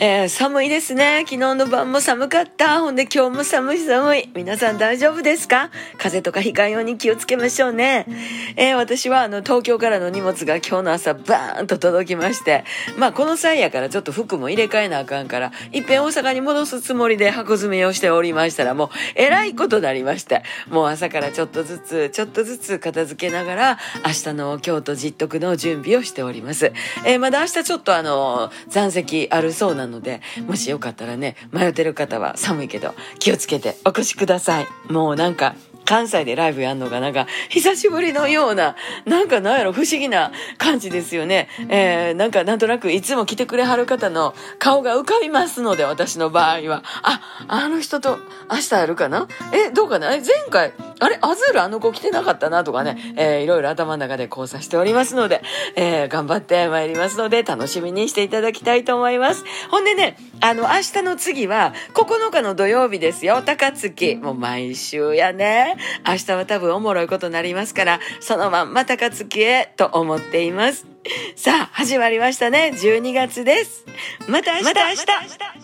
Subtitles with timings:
[0.00, 1.20] えー、寒いですね。
[1.20, 2.80] 昨日の晩も寒かった。
[2.80, 4.28] ほんで今日も寒い寒い。
[4.34, 5.70] 皆さん大丈夫ですか？
[5.98, 8.04] 風邪とかひかように気をつけましょうね。
[8.56, 12.64] えー、私はあの東京からの荷物が今日の朝バーンと届きまして、
[12.98, 26.72] まあこの際やからちょっと服も入れ替えなあかんから、いっぺん大阪に戻すつもりで箱詰めをしておりましたらもうえらいことなりまして、もう朝からちょっとずつ、ちょっとずつ片付けながら明日の京都実徳の準備をしております。
[27.06, 34.66] えー、まだ明日ちょっとあの、残席あるそうななので、もしよかったらね、迷ってる方は寒いけど気をつけてお越しください。
[34.92, 35.54] もうなんか、
[35.86, 41.46] 関西でライブやんのがなんか久しぶりのような、なんかなんやろ不思議な感じですよね。
[41.68, 46.82] えー、なんかなんとなくいつも来てくれはる方の顔が浮かびますので、私の場合は。
[47.02, 48.18] あ、あの人と
[48.50, 49.28] 明日やるかな？
[49.52, 50.08] え、どうかな？
[50.08, 50.72] 前回、
[51.04, 55.42] あれアズールあの子来てなかったなとかね、えー、いろいろ頭の中で交差しておりますので、
[55.76, 59.44] えー、頑張ってまいりますので、楽しみにしていただきたいと思います。
[59.70, 63.42] ほんでね、あの、明日の次は9日の土曜日ですよ。
[63.42, 64.16] 高槻。
[64.16, 65.76] もう毎週やね。
[66.06, 70.86] 明日は多分おもろいことになりますから、そのまんま高槻へと思っています。
[71.36, 72.72] さあ、始まりましたね。
[72.74, 73.84] 12月です。
[74.26, 74.64] また明日。
[74.64, 75.63] また明日。